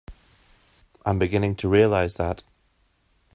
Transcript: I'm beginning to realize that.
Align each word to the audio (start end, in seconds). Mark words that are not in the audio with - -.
I'm 1.05 1.19
beginning 1.19 1.57
to 1.57 1.69
realize 1.69 2.15
that. 2.15 2.41